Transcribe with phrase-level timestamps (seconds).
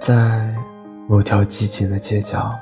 [0.00, 0.54] 在
[1.08, 2.54] 某条寂静的街角，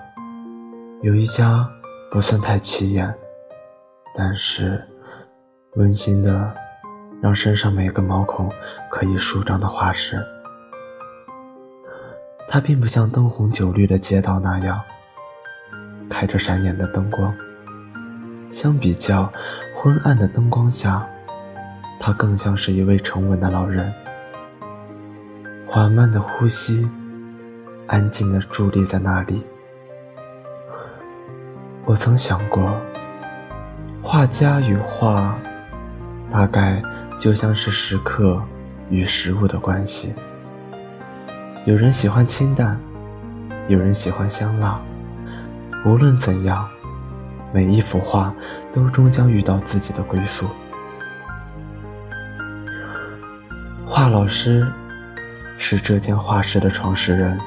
[1.03, 1.69] 有一家
[2.11, 3.13] 不算太起眼，
[4.15, 4.83] 但是
[5.75, 6.55] 温馨的
[7.21, 8.51] 让身上每个毛孔
[8.91, 10.25] 可以舒张的画室。
[12.49, 14.81] 它并不像灯红酒绿的街道那样
[16.09, 17.35] 开着闪眼的灯光，
[18.51, 19.31] 相比较
[19.75, 21.07] 昏暗的灯光下，
[21.99, 23.93] 它更像是一位沉稳的老人，
[25.67, 26.89] 缓慢的呼吸。
[27.87, 29.45] 安静地伫立在那里。
[31.85, 32.75] 我曾想过，
[34.03, 35.37] 画家与画，
[36.33, 36.83] 大概
[37.19, 38.43] 就像是食客
[38.89, 40.15] 与食物的关系。
[41.67, 42.81] 有人喜欢清淡，
[43.69, 44.81] 有人喜欢香辣。
[45.85, 46.67] 无论怎样，
[47.53, 48.35] 每一幅画
[48.73, 50.49] 都终将遇到自己的归宿。
[53.87, 54.67] 画老师
[55.59, 57.39] 是这间画室的创始人。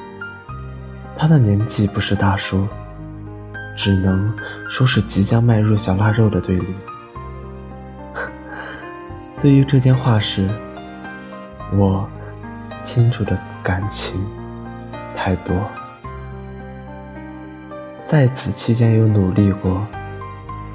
[1.20, 2.68] 他的年纪不是大叔，
[3.76, 4.32] 只能
[4.70, 6.74] 说是即将迈入小腊肉的队里。
[9.36, 10.48] 对于这件画室，
[11.72, 12.08] 我
[12.84, 14.24] 清楚的感情
[15.16, 15.56] 太多。
[18.06, 19.84] 在此期间，有努力过，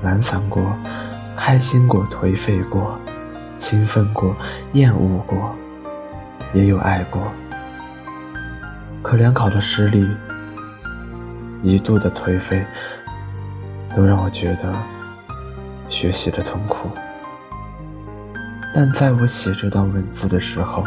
[0.04, 0.62] 懒散过，
[1.38, 3.00] 开心过，颓废过，
[3.58, 4.36] 兴奋过，
[4.74, 5.56] 厌恶过，
[6.54, 7.32] 也有爱过。
[9.02, 10.06] 可联考的失利。
[11.64, 12.64] 一度的颓废，
[13.96, 14.76] 都让我觉得
[15.88, 16.90] 学习的痛苦。
[18.76, 20.86] 但在我写这段文字的时候，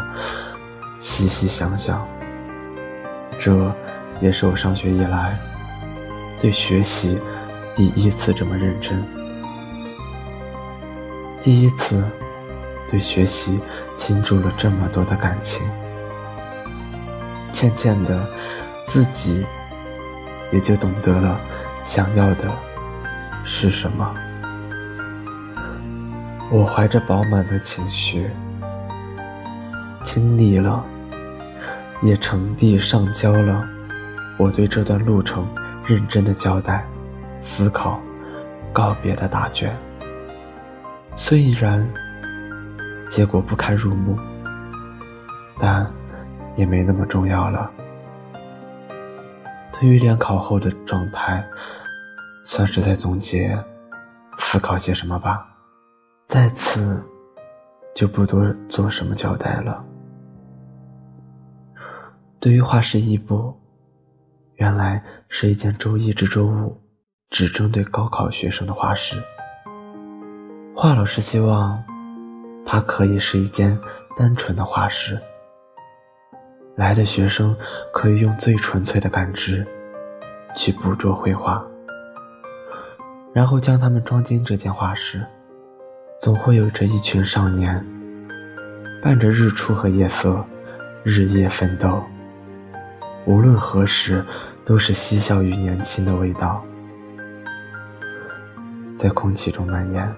[0.99, 2.07] 细细想想，
[3.39, 3.73] 这
[4.21, 5.35] 也是我上学以来
[6.39, 7.17] 对学习
[7.75, 9.03] 第一次这么认真，
[11.41, 12.03] 第一次
[12.91, 13.59] 对学习
[13.95, 15.67] 倾注了这么多的感情。
[17.51, 18.29] 渐渐的，
[18.85, 19.43] 自己。
[20.51, 21.39] 也就懂得了，
[21.83, 22.45] 想要的
[23.43, 24.13] 是什么。
[26.49, 28.29] 我怀着饱满的情绪，
[30.01, 30.83] 经历了，
[32.01, 33.67] 也呈递上交了
[34.37, 35.45] 我对这段路程
[35.85, 36.85] 认真的交代、
[37.39, 37.99] 思考、
[38.71, 39.75] 告别的答卷。
[41.15, 41.85] 虽然
[43.09, 44.17] 结果不堪入目，
[45.59, 45.85] 但
[46.55, 47.69] 也没那么重要了。
[49.79, 51.47] 对于联考后的状态，
[52.43, 53.55] 算是在总结、
[54.39, 55.47] 思考些什么吧。
[56.25, 56.99] 在此，
[57.93, 59.85] 就不多做什么交代了。
[62.39, 63.55] 对于画室一部，
[64.55, 66.81] 原来是一间周一至周五
[67.29, 69.21] 只针对高考学生的画室。
[70.75, 71.83] 华老师希望，
[72.65, 73.79] 它可以是一间
[74.17, 75.21] 单纯的画室。
[76.77, 77.57] 来的学生
[77.91, 79.65] 可以用最纯粹的感知
[80.55, 81.65] 去捕捉绘画，
[83.33, 85.25] 然后将他们装进这间画室。
[86.21, 87.83] 总会有着一群少年，
[89.01, 90.45] 伴着日出和夜色，
[91.03, 92.03] 日夜奋斗。
[93.25, 94.23] 无论何时，
[94.63, 96.63] 都是嬉笑与年轻的味道
[98.95, 100.15] 在空气中蔓延。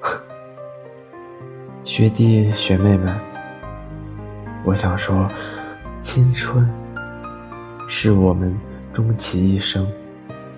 [1.84, 3.35] 学弟学妹们。
[4.66, 5.28] 我想说，
[6.02, 6.68] 青春
[7.88, 8.52] 是我们
[8.92, 9.86] 终其一生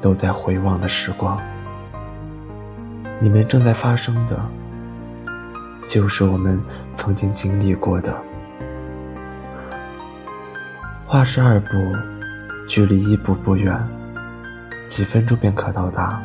[0.01, 1.39] 都在回望的时光。
[3.21, 4.41] 你们正在发生的，
[5.87, 6.59] 就是我们
[6.95, 8.17] 曾经经历过的。
[11.05, 11.69] 画室二部
[12.67, 13.79] 距离一部不远，
[14.87, 16.19] 几分钟便可到达。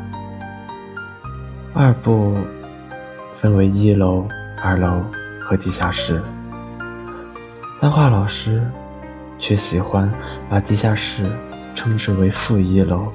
[1.74, 2.38] 二部
[3.36, 4.26] 分为一楼、
[4.64, 5.04] 二楼
[5.42, 6.22] 和地下室。
[7.84, 8.66] 但画老师
[9.38, 10.10] 却喜欢
[10.50, 11.30] 把地下室
[11.76, 13.12] 称之为负一楼。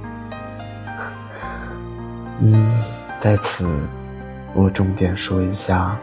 [2.42, 2.70] 嗯，
[3.16, 3.66] 在此
[4.52, 5.96] 我重点说一下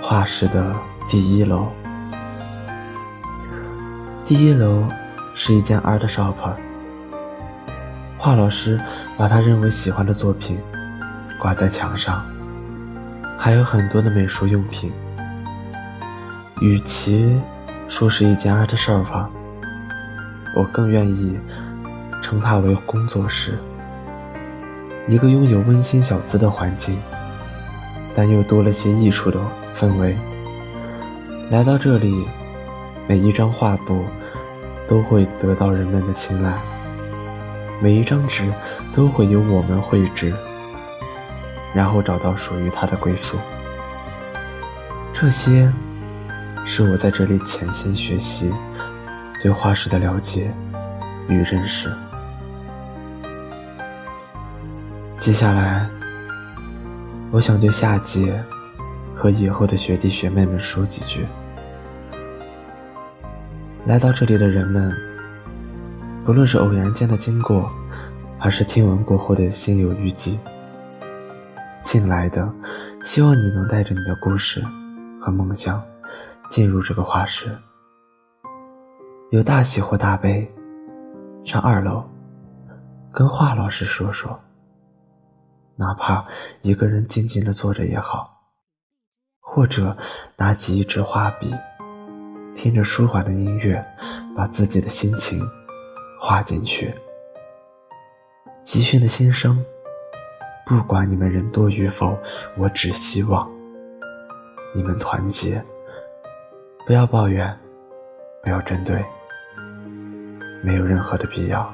[0.00, 0.74] 画室的
[1.06, 1.66] 第一楼。
[4.24, 4.88] 第一楼
[5.34, 6.32] 是一间 art shop，
[8.16, 8.80] 画老师
[9.18, 10.58] 把他认为喜欢的作品
[11.38, 12.24] 挂在墙上，
[13.38, 14.90] 还有很多的美术用品。
[16.60, 17.40] 与其
[17.88, 19.26] 说是一间 art shop，
[20.54, 21.38] 我更愿意
[22.20, 23.58] 称它为工作室，
[25.08, 27.00] 一个拥有温馨小资的环境，
[28.14, 29.40] 但又多了些艺术的
[29.74, 30.14] 氛围。
[31.50, 32.28] 来到这里，
[33.08, 34.04] 每一张画布
[34.86, 36.52] 都会得到人们的青睐，
[37.80, 38.52] 每一张纸
[38.94, 40.34] 都会由我们绘制，
[41.72, 43.38] 然后找到属于它的归宿。
[45.14, 45.72] 这些。
[46.64, 48.52] 是我在这里潜心学习，
[49.42, 50.52] 对画室的了解
[51.28, 51.90] 与认识。
[55.18, 55.86] 接下来，
[57.30, 58.42] 我想对下届
[59.14, 61.26] 和以后的学弟学妹们说几句。
[63.86, 64.94] 来到这里的人们，
[66.24, 67.70] 不论是偶然间的经过，
[68.38, 70.38] 还是听闻过后的心有余悸，
[71.82, 72.48] 进来的，
[73.02, 74.62] 希望你能带着你的故事
[75.20, 75.82] 和梦想，
[76.50, 77.56] 进入这个画室。
[79.30, 80.46] 有大喜或大悲，
[81.44, 82.02] 上二楼，
[83.12, 84.38] 跟华老师说说。
[85.76, 86.26] 哪怕
[86.60, 88.36] 一个人静静的坐着也好，
[89.40, 89.96] 或者
[90.36, 91.54] 拿起一支画笔，
[92.54, 93.82] 听着舒缓的音乐，
[94.36, 95.40] 把自己的心情
[96.20, 96.92] 画进去。
[98.62, 99.64] 集训的新生，
[100.66, 102.18] 不管你们人多与否，
[102.58, 103.50] 我只希望
[104.74, 105.64] 你们团结，
[106.90, 107.56] 不要抱怨，
[108.42, 109.00] 不要针对，
[110.60, 111.72] 没有任何的必要，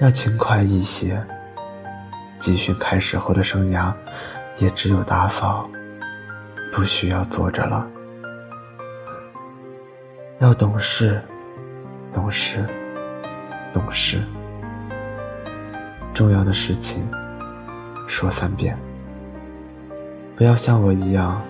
[0.00, 1.20] 要勤快一些。
[2.38, 3.92] 集训开始后的生涯，
[4.58, 5.68] 也只有打扫，
[6.72, 7.84] 不需要坐着了。
[10.38, 11.20] 要懂事，
[12.12, 12.64] 懂事，
[13.72, 14.22] 懂事。
[16.14, 17.04] 重要的事情
[18.06, 18.78] 说三遍。
[20.36, 21.42] 不要像我一样，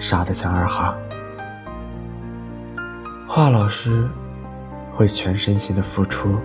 [0.00, 0.96] 傻的像二哈。
[3.28, 4.08] 华老师
[4.92, 6.40] 会全身心的付出，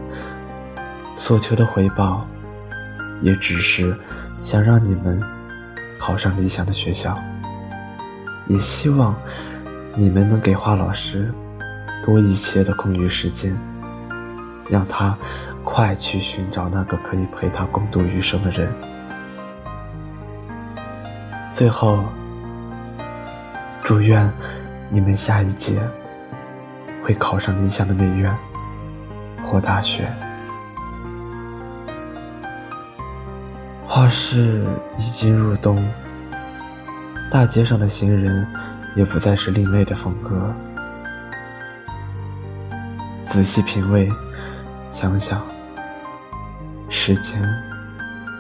[1.16, 2.28] 所求的回报。
[3.22, 3.98] 也只是
[4.42, 5.24] 想让你们
[5.98, 7.18] 考上理想的学校，
[8.48, 9.16] 也希望
[9.96, 11.34] 你们能给华老师
[12.06, 13.58] 多一些的空余时间，
[14.69, 15.18] 让他
[15.63, 18.69] 快去寻找那个可以陪他共度余生的人。
[21.54, 22.04] 最后，
[23.86, 24.34] 祝愿
[24.90, 25.80] 你们下一届
[27.04, 28.36] 会考上理想的美院
[29.44, 30.12] 或大学。
[33.86, 34.66] 画室
[34.98, 35.88] 已经入冬，
[37.32, 38.48] 大街上的行人
[38.96, 40.52] 也不再是另类的风格。
[43.28, 44.10] 仔细品味，
[44.90, 45.40] 想想，
[46.90, 47.40] 时间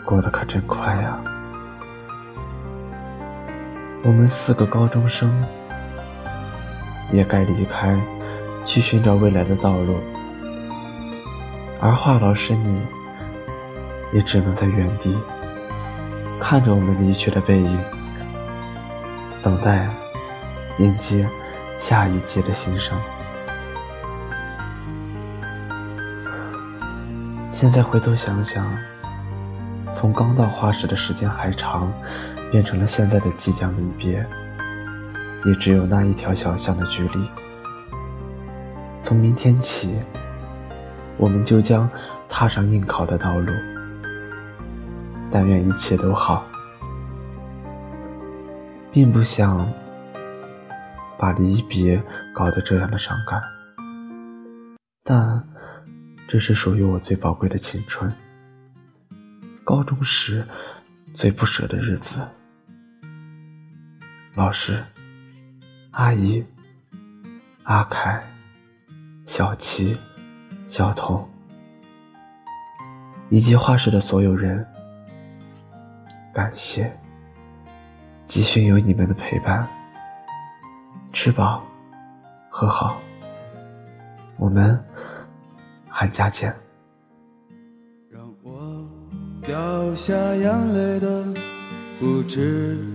[0.03, 1.19] 过得可真快呀！
[4.05, 5.43] 我们四个高中生
[7.11, 7.99] 也该离开，
[8.63, 9.99] 去寻找未来的道路。
[11.81, 12.79] 而华老师，你
[14.13, 15.17] 也只能在原地。
[16.39, 17.79] 看着我们离去的背影，
[19.41, 19.89] 等待
[20.77, 21.27] 迎接
[21.79, 22.95] 下一届的新生。
[27.51, 28.71] 现在回头想想，
[29.91, 31.91] 从刚到画室的时间还长，
[32.55, 34.25] 变成了现在的即将离别，
[35.43, 37.29] 也只有那一条小巷的距离。
[39.01, 39.99] 从明天起，
[41.17, 41.89] 我们就将
[42.29, 43.51] 踏上应考的道路。
[45.29, 46.47] 但愿一切都好，
[48.89, 49.69] 并不想
[51.17, 52.01] 把离别
[52.33, 53.43] 搞得这样的伤感，
[55.03, 55.45] 但
[56.25, 58.09] 这是属于我最宝贵的青春，
[59.65, 60.47] 高中时
[61.13, 62.21] 最不舍的日子。
[64.35, 64.83] 老师、
[65.91, 66.43] 阿姨、
[67.63, 68.21] 阿凯、
[69.25, 69.95] 小七、
[70.67, 71.25] 小童，
[73.29, 74.65] 以及画室的所有人。
[76.33, 76.91] 感谢，
[78.27, 79.65] 集训有你们的陪伴。
[81.13, 81.63] 吃饱，
[82.49, 82.99] 喝好，
[84.35, 84.77] 我们
[85.87, 86.53] 寒假见。
[88.09, 88.85] 让我
[89.41, 91.23] 掉下眼泪的
[92.01, 92.94] 不止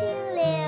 [0.00, 0.67] 停留